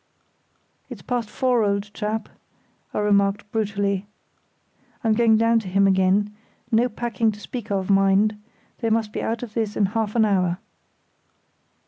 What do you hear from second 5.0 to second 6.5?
"I'm going down to him again.